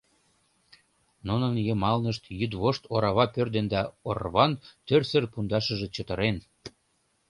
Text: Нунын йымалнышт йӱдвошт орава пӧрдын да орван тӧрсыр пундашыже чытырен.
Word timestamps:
Нунын 1.27 1.55
йымалнышт 1.67 2.23
йӱдвошт 2.39 2.83
орава 2.93 3.25
пӧрдын 3.33 3.65
да 3.73 3.81
орван 4.09 4.51
тӧрсыр 4.87 5.23
пундашыже 5.31 5.87
чытырен. 5.95 6.37